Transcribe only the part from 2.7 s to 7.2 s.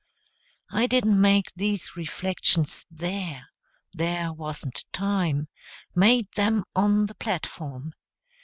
there there wasn't time made them on the